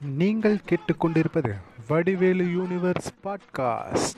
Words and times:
நீங்கள் 0.00 0.60
கேட்டுக்கொண்டிருப்பது 0.68 1.54
Vadivelu 1.88 2.44
universe 2.44 3.06
podcast. 3.24 4.16